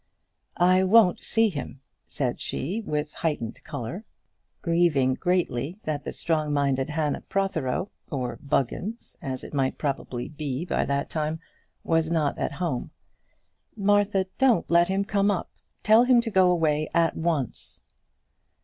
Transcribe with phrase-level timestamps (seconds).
[0.57, 4.03] "I won't see him," said she, with heightened colour,
[4.63, 10.65] grieving greatly that the strong minded Hannah Protheroe, or Buggins, as it might probably be
[10.65, 11.39] by that time,
[11.83, 12.89] was not at home.
[13.75, 15.51] "Martha, don't let him come up.
[15.83, 17.81] Tell him to go away at once."